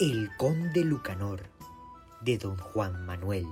El 0.00 0.30
conde 0.36 0.84
Lucanor 0.84 1.42
de 2.20 2.38
don 2.38 2.56
Juan 2.56 3.04
Manuel. 3.04 3.48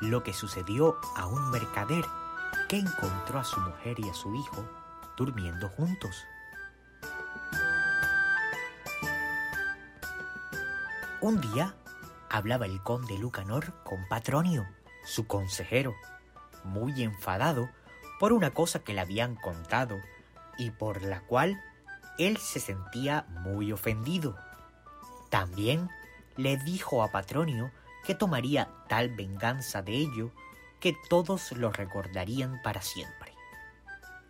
Lo 0.00 0.22
que 0.22 0.32
sucedió 0.32 0.96
a 1.16 1.26
un 1.26 1.50
mercader 1.50 2.04
que 2.68 2.78
encontró 2.78 3.40
a 3.40 3.44
su 3.44 3.58
mujer 3.58 3.98
y 3.98 4.08
a 4.08 4.14
su 4.14 4.32
hijo 4.36 4.64
durmiendo 5.16 5.68
juntos. 5.70 6.24
Un 11.20 11.38
día 11.38 11.74
hablaba 12.30 12.66
el 12.66 12.80
conde 12.82 13.18
Lucanor 13.18 13.74
con 13.84 14.06
Patronio, 14.08 14.66
su 15.04 15.26
consejero, 15.26 15.94
muy 16.64 17.02
enfadado 17.02 17.68
por 18.18 18.32
una 18.32 18.52
cosa 18.52 18.78
que 18.78 18.94
le 18.94 19.00
habían 19.00 19.34
contado 19.34 19.98
y 20.56 20.70
por 20.70 21.02
la 21.02 21.20
cual 21.22 21.60
él 22.18 22.36
se 22.36 22.60
sentía 22.60 23.26
muy 23.28 23.72
ofendido. 23.72 24.36
También 25.28 25.88
le 26.36 26.56
dijo 26.56 27.02
a 27.02 27.10
Patronio 27.10 27.72
que 28.04 28.14
tomaría 28.14 28.68
tal 28.88 29.08
venganza 29.08 29.82
de 29.82 29.92
ello 29.92 30.30
que 30.78 30.96
todos 31.08 31.52
lo 31.52 31.72
recordarían 31.72 32.60
para 32.62 32.80
siempre. 32.80 33.34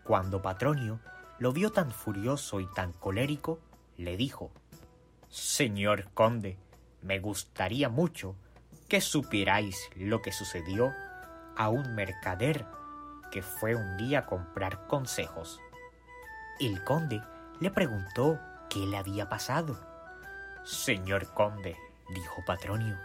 Cuando 0.04 0.42
Patronio 0.42 1.00
lo 1.38 1.52
vio 1.52 1.70
tan 1.70 1.90
furioso 1.92 2.60
y 2.60 2.66
tan 2.72 2.92
colérico, 2.92 3.60
le 3.96 4.16
dijo, 4.16 4.50
Señor 5.28 6.10
conde, 6.14 6.58
me 7.02 7.18
gustaría 7.18 7.88
mucho 7.88 8.36
que 8.88 9.00
supierais 9.00 9.88
lo 9.96 10.22
que 10.22 10.32
sucedió 10.32 10.92
a 11.56 11.68
un 11.68 11.94
mercader 11.94 12.66
que 13.30 13.42
fue 13.42 13.74
un 13.74 13.96
día 13.96 14.20
a 14.20 14.26
comprar 14.26 14.86
consejos. 14.86 15.60
El 16.58 16.82
conde 16.84 17.22
le 17.60 17.70
preguntó 17.70 18.38
qué 18.68 18.80
le 18.80 18.96
había 18.96 19.28
pasado. 19.28 19.78
Señor 20.64 21.32
conde, 21.32 21.76
dijo 22.14 22.44
Patronio, 22.44 22.98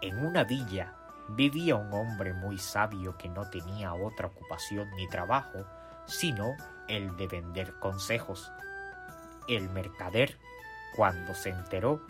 en 0.00 0.24
una 0.24 0.44
villa 0.44 0.94
vivía 1.30 1.74
un 1.74 1.92
hombre 1.92 2.32
muy 2.32 2.58
sabio 2.58 3.18
que 3.18 3.28
no 3.28 3.50
tenía 3.50 3.94
otra 3.94 4.28
ocupación 4.28 4.88
ni 4.96 5.08
trabajo 5.08 5.66
sino 6.06 6.56
el 6.88 7.16
de 7.16 7.26
vender 7.26 7.74
consejos. 7.74 8.52
El 9.48 9.68
mercader, 9.70 10.38
cuando 10.94 11.34
se 11.34 11.50
enteró, 11.50 12.00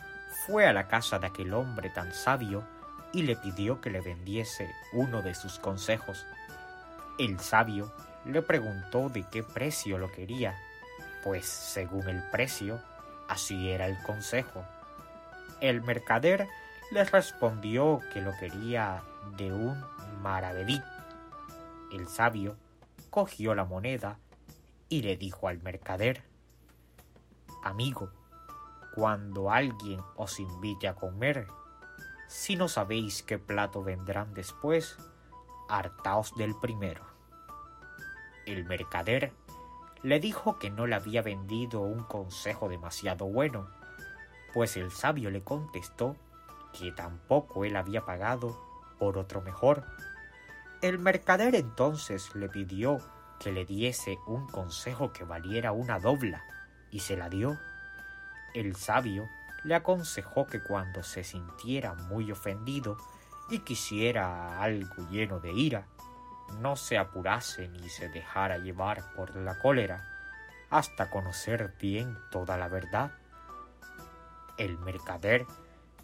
fue 0.46 0.66
a 0.66 0.72
la 0.72 0.88
casa 0.88 1.18
de 1.18 1.26
aquel 1.26 1.54
hombre 1.54 1.90
tan 1.90 2.12
sabio 2.12 2.64
y 3.12 3.22
le 3.22 3.36
pidió 3.36 3.80
que 3.80 3.90
le 3.90 4.00
vendiese 4.00 4.70
uno 4.92 5.22
de 5.22 5.34
sus 5.34 5.58
consejos. 5.58 6.26
El 7.18 7.40
sabio 7.40 7.92
le 8.24 8.42
preguntó 8.42 9.08
de 9.08 9.24
qué 9.30 9.42
precio 9.42 9.98
lo 9.98 10.10
quería, 10.12 10.56
pues 11.24 11.46
según 11.46 12.08
el 12.08 12.22
precio, 12.30 12.80
así 13.28 13.70
era 13.70 13.86
el 13.86 13.96
consejo. 14.02 14.64
El 15.60 15.80
mercader 15.82 16.46
le 16.90 17.04
respondió 17.04 18.00
que 18.12 18.20
lo 18.20 18.36
quería 18.36 19.02
de 19.36 19.52
un 19.52 19.82
maravedí. 20.22 20.82
El 21.92 22.08
sabio 22.08 22.56
cogió 23.10 23.54
la 23.54 23.64
moneda 23.64 24.18
y 24.88 25.02
le 25.02 25.16
dijo 25.16 25.48
al 25.48 25.62
mercader, 25.62 26.22
Amigo, 27.64 28.10
cuando 28.96 29.50
alguien 29.50 30.00
os 30.16 30.40
invite 30.40 30.88
a 30.88 30.94
comer, 30.94 31.46
si 32.28 32.56
no 32.56 32.66
sabéis 32.66 33.22
qué 33.22 33.38
plato 33.38 33.82
vendrán 33.82 34.32
después, 34.32 34.96
hartaos 35.68 36.34
del 36.34 36.56
primero. 36.56 37.04
El 38.46 38.64
mercader 38.64 39.34
le 40.02 40.18
dijo 40.18 40.58
que 40.58 40.70
no 40.70 40.86
le 40.86 40.94
había 40.94 41.20
vendido 41.20 41.82
un 41.82 42.04
consejo 42.04 42.70
demasiado 42.70 43.26
bueno, 43.26 43.68
pues 44.54 44.78
el 44.78 44.90
sabio 44.90 45.30
le 45.30 45.44
contestó 45.44 46.16
que 46.72 46.90
tampoco 46.90 47.66
él 47.66 47.76
había 47.76 48.06
pagado 48.06 48.58
por 48.98 49.18
otro 49.18 49.42
mejor. 49.42 49.84
El 50.80 50.98
mercader 50.98 51.54
entonces 51.54 52.34
le 52.34 52.48
pidió 52.48 52.98
que 53.40 53.52
le 53.52 53.66
diese 53.66 54.18
un 54.26 54.46
consejo 54.46 55.12
que 55.12 55.24
valiera 55.24 55.72
una 55.72 55.98
dobla, 55.98 56.42
y 56.90 57.00
se 57.00 57.14
la 57.14 57.28
dio. 57.28 57.58
El 58.56 58.74
sabio 58.74 59.28
le 59.64 59.74
aconsejó 59.74 60.46
que 60.46 60.62
cuando 60.62 61.02
se 61.02 61.22
sintiera 61.24 61.92
muy 61.92 62.32
ofendido 62.32 62.96
y 63.50 63.58
quisiera 63.58 64.62
algo 64.62 65.06
lleno 65.10 65.40
de 65.40 65.52
ira, 65.52 65.86
no 66.62 66.74
se 66.74 66.96
apurase 66.96 67.68
ni 67.68 67.90
se 67.90 68.08
dejara 68.08 68.56
llevar 68.56 69.12
por 69.14 69.36
la 69.36 69.58
cólera 69.58 70.08
hasta 70.70 71.10
conocer 71.10 71.74
bien 71.78 72.16
toda 72.30 72.56
la 72.56 72.68
verdad. 72.68 73.12
El 74.56 74.78
mercader 74.78 75.44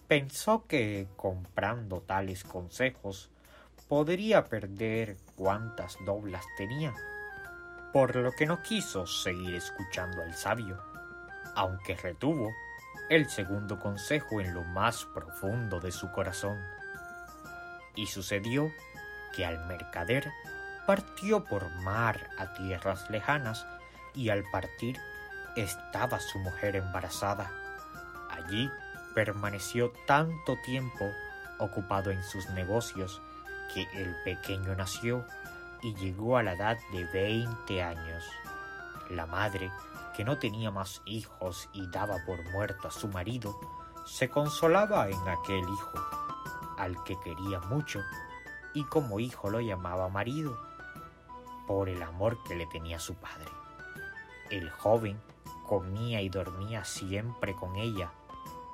pensó 0.07 0.67
que 0.67 1.09
comprando 1.17 2.03
tales 2.03 2.45
consejos 2.45 3.31
podría 3.89 4.45
perder 4.45 5.17
cuantas 5.37 5.97
doblas 6.05 6.45
tenía, 6.59 6.93
por 7.95 8.15
lo 8.15 8.31
que 8.33 8.45
no 8.45 8.63
quiso 8.63 9.07
seguir 9.07 9.55
escuchando 9.55 10.21
al 10.21 10.35
sabio 10.35 10.92
aunque 11.55 11.97
retuvo 11.97 12.53
el 13.09 13.29
segundo 13.29 13.79
consejo 13.79 14.41
en 14.41 14.55
lo 14.55 14.65
más 14.65 15.05
profundo 15.05 15.81
de 15.81 15.93
su 15.93 16.11
corazón. 16.13 16.59
Y 17.95 18.07
sucedió 18.07 18.73
que 19.35 19.45
al 19.45 19.67
mercader 19.67 20.31
partió 20.87 21.45
por 21.45 21.69
mar 21.83 22.31
a 22.39 22.55
tierras 22.55 23.09
lejanas 23.11 23.67
y 24.15 24.31
al 24.31 24.45
partir 24.51 24.99
estaba 25.57 26.21
su 26.21 26.39
mujer 26.39 26.77
embarazada. 26.77 27.51
Allí 28.31 28.71
permaneció 29.15 29.93
tanto 30.07 30.57
tiempo 30.63 31.13
ocupado 31.59 32.11
en 32.11 32.23
sus 32.23 32.49
negocios 32.51 33.21
que 33.73 33.87
el 33.95 34.15
pequeño 34.25 34.75
nació 34.75 35.27
y 35.83 35.95
llegó 35.95 36.37
a 36.37 36.43
la 36.43 36.55
edad 36.55 36.79
de 36.93 37.05
veinte 37.07 37.83
años. 37.83 38.25
La 39.11 39.27
madre 39.27 39.71
que 40.15 40.25
no 40.25 40.39
tenía 40.39 40.71
más 40.71 41.03
hijos 41.05 41.69
y 41.73 41.87
daba 41.89 42.17
por 42.27 42.43
muerto 42.51 42.89
a 42.89 42.91
su 42.91 43.09
marido, 43.09 43.59
se 44.05 44.29
consolaba 44.29 45.09
en 45.09 45.29
aquel 45.29 45.63
hijo, 45.69 45.93
al 46.77 47.03
que 47.05 47.19
quería 47.21 47.61
mucho, 47.61 48.01
y 48.75 48.85
como 48.85 49.21
hijo 49.21 49.51
lo 49.51 49.61
llamaba 49.61 50.09
marido, 50.09 50.59
por 51.67 51.89
el 51.89 52.03
amor 52.03 52.43
que 52.45 52.57
le 52.57 52.67
tenía 52.67 52.99
su 52.99 53.15
padre. 53.15 53.51
El 54.51 54.71
joven 54.71 55.21
comía 55.67 56.21
y 56.21 56.29
dormía 56.29 56.85
siempre 56.85 57.55
con 57.55 57.77
ella, 57.77 58.13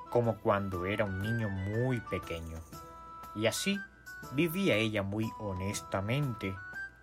como 0.09 0.37
cuando 0.39 0.85
era 0.85 1.05
un 1.05 1.21
niño 1.21 1.49
muy 1.49 1.99
pequeño, 2.01 2.57
y 3.35 3.45
así 3.45 3.79
vivía 4.33 4.75
ella 4.75 5.03
muy 5.03 5.31
honestamente, 5.39 6.55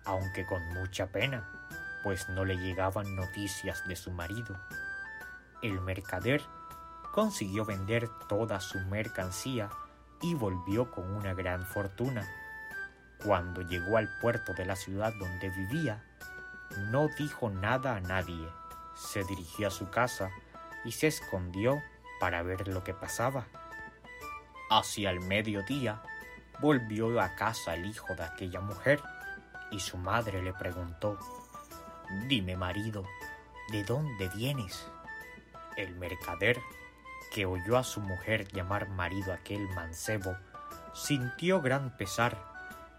aunque 0.05 0.45
con 0.45 0.61
mucha 0.73 1.07
pena 1.07 1.49
pues 2.07 2.29
no 2.29 2.45
le 2.45 2.55
llegaban 2.55 3.17
noticias 3.17 3.85
de 3.85 3.97
su 3.97 4.11
marido. 4.11 4.57
El 5.61 5.81
mercader 5.81 6.41
consiguió 7.11 7.65
vender 7.65 8.07
toda 8.29 8.61
su 8.61 8.79
mercancía 8.79 9.69
y 10.21 10.33
volvió 10.33 10.89
con 10.89 11.03
una 11.13 11.33
gran 11.33 11.65
fortuna. 11.65 12.25
Cuando 13.21 13.61
llegó 13.61 13.97
al 13.97 14.07
puerto 14.21 14.53
de 14.53 14.63
la 14.63 14.77
ciudad 14.77 15.11
donde 15.19 15.49
vivía, 15.49 16.01
no 16.91 17.09
dijo 17.19 17.49
nada 17.49 17.97
a 17.97 17.99
nadie. 17.99 18.47
Se 18.95 19.25
dirigió 19.25 19.67
a 19.67 19.71
su 19.71 19.89
casa 19.89 20.29
y 20.85 20.93
se 20.93 21.07
escondió 21.07 21.75
para 22.21 22.41
ver 22.41 22.69
lo 22.69 22.85
que 22.85 22.93
pasaba. 22.93 23.47
Hacia 24.69 25.09
el 25.09 25.19
mediodía 25.19 26.01
volvió 26.61 27.19
a 27.19 27.35
casa 27.35 27.75
el 27.75 27.85
hijo 27.85 28.15
de 28.15 28.23
aquella 28.23 28.61
mujer 28.61 29.03
y 29.71 29.81
su 29.81 29.97
madre 29.97 30.41
le 30.41 30.53
preguntó 30.53 31.19
Dime, 32.09 32.55
marido, 32.55 33.03
¿de 33.69 33.83
dónde 33.83 34.29
vienes? 34.29 34.87
El 35.75 35.95
mercader, 35.95 36.57
que 37.33 37.45
oyó 37.45 37.77
a 37.77 37.83
su 37.83 37.99
mujer 37.99 38.47
llamar 38.53 38.87
marido 38.87 39.33
aquel 39.33 39.67
mancebo, 39.69 40.37
sintió 40.93 41.61
gran 41.61 41.97
pesar, 41.97 42.37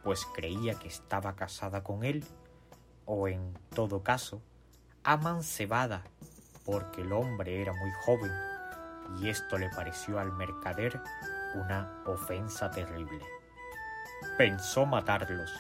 pues 0.05 0.27
creía 0.35 0.75
que 0.75 0.89
estaba 0.89 1.35
casada 1.37 1.83
con 1.83 2.05
él, 2.05 2.23
o 3.07 3.29
en 3.29 3.55
todo 3.75 4.03
caso, 4.03 4.43
amancebada, 5.05 6.03
porque 6.67 7.01
el 7.01 7.13
hombre 7.13 7.63
era 7.63 7.73
muy 7.73 7.91
joven, 8.05 8.31
y 9.21 9.31
esto 9.31 9.57
le 9.57 9.71
pareció 9.71 10.19
al 10.19 10.33
mercader 10.33 11.01
una 11.55 12.03
ofensa 12.05 12.71
terrible. 12.71 13.25
Pensó 14.37 14.85
matarlos, 14.85 15.51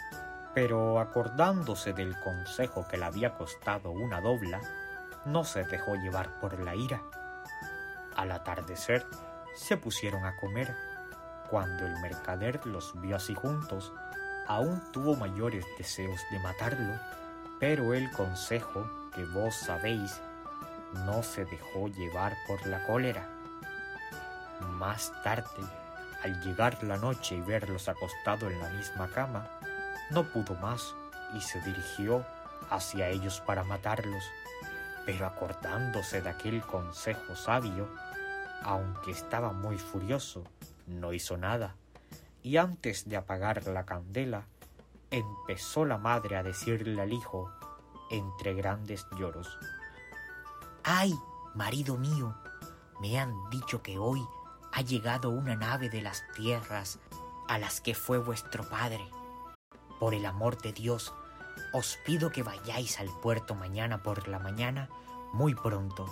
pero 0.55 1.01
acordándose 1.01 1.93
del 1.93 2.19
consejo 2.21 2.87
que 2.89 2.97
le 2.97 3.05
había 3.05 3.35
costado 3.35 3.91
una 3.91 4.21
dobla, 4.21 4.61
no 5.25 5.45
se 5.45 5.65
dejó 5.65 5.95
llevar 5.97 6.41
por 6.41 6.59
la 6.61 6.75
ira. 6.75 7.03
Al 8.17 8.33
atardecer 8.33 9.07
se 9.55 9.77
pusieron 9.77 10.25
a 10.25 10.37
comer, 10.37 10.75
Cuando 11.51 11.87
el 11.87 11.99
mercader 12.01 12.67
los 12.67 12.93
vio 13.01 13.17
así 13.17 13.35
juntos, 13.35 13.95
aún 14.47 14.83
tuvo 14.93 15.17
mayores 15.17 15.65
deseos 15.79 16.21
de 16.31 16.39
matarlo, 16.41 16.93
pero 17.59 17.95
el 17.95 18.11
consejo 18.13 18.87
que 19.15 19.25
vos 19.25 19.55
sabéis 19.55 20.21
no 21.07 21.23
se 21.23 21.47
dejó 21.47 21.89
llevar 21.89 22.37
por 22.47 22.67
la 22.67 22.85
cólera. 22.87 23.29
Más 24.61 25.11
tarde, 25.23 25.65
al 26.23 26.41
llegar 26.43 26.83
la 26.83 26.97
noche 26.97 27.37
y 27.37 27.41
verlos 27.41 27.89
acostados 27.89 28.51
en 28.53 28.61
la 28.61 28.69
misma 28.71 29.09
cama, 29.09 29.49
no 30.11 30.25
pudo 30.25 30.55
más 30.57 30.95
y 31.35 31.41
se 31.41 31.61
dirigió 31.63 32.25
hacia 32.71 33.09
ellos 33.09 33.41
para 33.41 33.65
matarlos, 33.65 34.25
pero 35.07 35.27
acordándose 35.27 36.21
de 36.21 36.31
aquel 36.31 36.63
consejo 36.63 37.37
sabio, 37.37 37.89
aunque 38.63 39.11
estaba 39.11 39.53
muy 39.53 39.79
furioso, 39.79 40.45
no 40.87 41.13
hizo 41.13 41.37
nada, 41.37 41.75
y 42.43 42.57
antes 42.57 43.09
de 43.09 43.17
apagar 43.17 43.67
la 43.67 43.85
candela, 43.85 44.47
empezó 45.11 45.85
la 45.85 45.99
madre 45.99 46.37
a 46.37 46.43
decirle 46.43 47.01
al 47.01 47.13
hijo, 47.13 47.51
entre 48.11 48.55
grandes 48.55 49.07
lloros, 49.19 49.59
¡Ay, 50.85 51.15
marido 51.55 51.99
mío! 51.99 52.35
Me 53.01 53.19
han 53.19 53.35
dicho 53.51 53.83
que 53.83 53.99
hoy 53.99 54.27
ha 54.73 54.81
llegado 54.81 55.31
una 55.31 55.55
nave 55.55 55.91
de 55.91 56.01
las 56.01 56.23
tierras 56.35 56.99
a 57.49 57.59
las 57.59 57.81
que 57.81 57.95
fue 57.95 58.19
vuestro 58.19 58.67
padre. 58.69 59.07
Por 59.99 60.15
el 60.15 60.27
amor 60.27 60.59
de 60.59 60.73
Dios, 60.73 61.13
os 61.73 61.99
pido 62.05 62.31
que 62.31 62.43
vayáis 62.43 63.01
al 63.01 63.09
puerto 63.21 63.55
mañana 63.55 64.03
por 64.03 64.29
la 64.29 64.39
mañana 64.39 64.89
muy 65.33 65.55
pronto, 65.55 66.07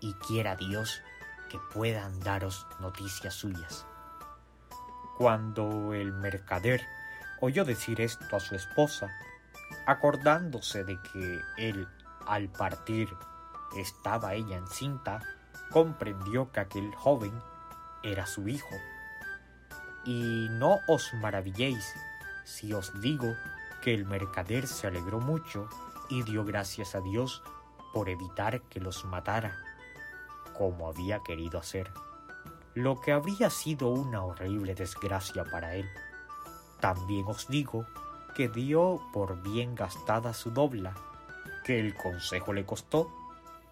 y 0.00 0.14
quiera 0.14 0.56
Dios 0.56 1.02
que 1.50 1.58
puedan 1.72 2.18
daros 2.20 2.66
noticias 2.80 3.34
suyas. 3.34 3.86
Cuando 5.18 5.92
el 5.92 6.12
mercader 6.12 6.82
oyó 7.40 7.64
decir 7.64 8.00
esto 8.00 8.36
a 8.36 8.40
su 8.40 8.54
esposa, 8.54 9.10
acordándose 9.86 10.84
de 10.84 10.98
que 11.12 11.40
él 11.58 11.86
al 12.26 12.48
partir 12.48 13.08
estaba 13.76 14.34
ella 14.34 14.56
encinta, 14.56 15.20
comprendió 15.70 16.50
que 16.52 16.60
aquel 16.60 16.94
joven 16.94 17.32
era 18.02 18.26
su 18.26 18.48
hijo. 18.48 18.74
Y 20.04 20.48
no 20.50 20.80
os 20.88 21.12
maravilléis 21.14 21.92
si 22.44 22.72
os 22.72 23.00
digo 23.00 23.34
que 23.82 23.94
el 23.94 24.04
mercader 24.04 24.66
se 24.66 24.86
alegró 24.86 25.20
mucho 25.20 25.68
y 26.08 26.22
dio 26.22 26.44
gracias 26.44 26.94
a 26.94 27.00
Dios 27.00 27.42
por 27.92 28.08
evitar 28.08 28.62
que 28.62 28.80
los 28.80 29.04
matara, 29.04 29.58
como 30.56 30.88
había 30.88 31.22
querido 31.22 31.58
hacer, 31.58 31.90
lo 32.74 33.00
que 33.00 33.12
habría 33.12 33.50
sido 33.50 33.88
una 33.88 34.24
horrible 34.24 34.74
desgracia 34.74 35.44
para 35.44 35.74
él. 35.74 35.88
También 36.80 37.26
os 37.26 37.48
digo 37.48 37.86
que 38.34 38.48
dio 38.48 39.00
por 39.12 39.42
bien 39.42 39.74
gastada 39.74 40.32
su 40.32 40.50
dobla, 40.50 40.94
que 41.64 41.78
el 41.78 41.94
consejo 41.94 42.52
le 42.52 42.64
costó 42.64 43.10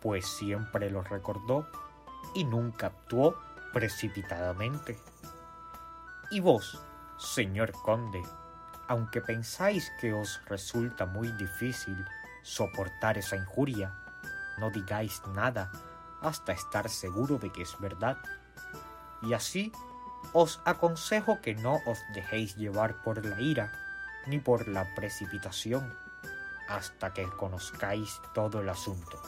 pues 0.00 0.26
siempre 0.26 0.90
lo 0.90 1.02
recordó 1.02 1.66
y 2.34 2.44
nunca 2.44 2.88
actuó 2.88 3.36
precipitadamente. 3.72 4.98
Y 6.30 6.40
vos, 6.40 6.80
señor 7.18 7.72
conde, 7.72 8.22
aunque 8.90 9.20
pensáis 9.20 9.92
que 10.00 10.12
os 10.12 10.40
resulta 10.46 11.06
muy 11.06 11.30
difícil 11.32 11.96
soportar 12.42 13.16
esa 13.18 13.36
injuria, 13.36 13.94
no 14.58 14.70
digáis 14.70 15.22
nada 15.32 15.70
hasta 16.20 16.52
estar 16.52 16.88
seguro 16.88 17.38
de 17.38 17.50
que 17.50 17.62
es 17.62 17.78
verdad. 17.78 18.18
Y 19.22 19.32
así 19.32 19.70
os 20.32 20.60
aconsejo 20.64 21.40
que 21.40 21.54
no 21.54 21.78
os 21.86 22.00
dejéis 22.14 22.56
llevar 22.56 23.00
por 23.02 23.24
la 23.24 23.40
ira 23.40 23.72
ni 24.26 24.38
por 24.38 24.66
la 24.66 24.84
precipitación 24.96 25.96
hasta 26.68 27.14
que 27.14 27.24
conozcáis 27.30 28.20
todo 28.34 28.60
el 28.60 28.68
asunto 28.68 29.22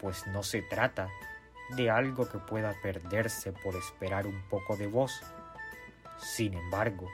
pues 0.00 0.26
no 0.28 0.42
se 0.42 0.62
trata 0.62 1.08
de 1.76 1.90
algo 1.90 2.28
que 2.28 2.38
pueda 2.38 2.74
perderse 2.80 3.52
por 3.52 3.76
esperar 3.76 4.26
un 4.26 4.40
poco 4.48 4.76
de 4.76 4.86
vos. 4.86 5.20
Sin 6.18 6.54
embargo, 6.54 7.08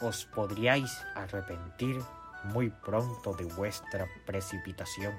os 0.00 0.26
podríais 0.26 0.90
arrepentir 1.14 2.00
muy 2.44 2.70
pronto 2.70 3.34
de 3.34 3.44
vuestra 3.44 4.06
precipitación. 4.24 5.14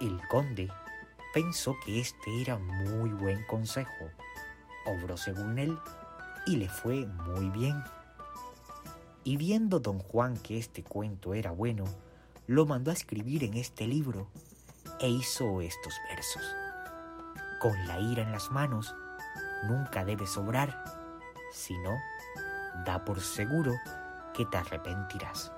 El 0.00 0.20
conde 0.28 0.70
pensó 1.32 1.76
que 1.84 2.00
este 2.00 2.42
era 2.42 2.58
muy 2.58 3.10
buen 3.10 3.44
consejo, 3.46 4.10
obró 4.86 5.16
según 5.16 5.58
él 5.58 5.78
y 6.46 6.56
le 6.56 6.68
fue 6.68 7.06
muy 7.06 7.48
bien. 7.50 7.82
Y 9.24 9.36
viendo 9.36 9.80
don 9.80 9.98
Juan 9.98 10.36
que 10.36 10.58
este 10.58 10.82
cuento 10.82 11.34
era 11.34 11.52
bueno, 11.52 11.84
lo 12.46 12.66
mandó 12.66 12.90
a 12.90 12.94
escribir 12.94 13.44
en 13.44 13.54
este 13.54 13.86
libro 13.86 14.28
e 15.00 15.08
hizo 15.08 15.60
estos 15.60 15.94
versos. 16.08 16.42
Con 17.60 17.86
la 17.86 18.00
ira 18.00 18.22
en 18.22 18.32
las 18.32 18.50
manos 18.50 18.94
nunca 19.68 20.04
debe 20.04 20.26
sobrar, 20.26 20.84
sino 21.52 21.96
da 22.84 23.04
por 23.04 23.20
seguro 23.20 23.72
que 24.34 24.44
te 24.46 24.56
arrepentirás. 24.56 25.52